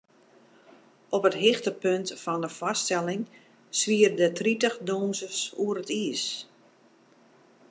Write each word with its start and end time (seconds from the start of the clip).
Op 1.15 1.23
it 1.29 1.37
hichtepunt 1.45 2.07
fan 2.23 2.41
de 2.45 2.49
foarstelling 2.57 3.21
swiere 3.79 4.15
der 4.19 4.31
tritich 4.39 4.75
dûnsers 4.87 5.39
oer 5.63 5.77
it 5.83 5.91
iis. 6.03 6.23